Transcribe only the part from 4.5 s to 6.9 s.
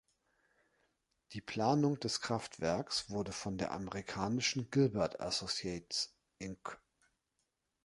"Gilbert Associates Inc.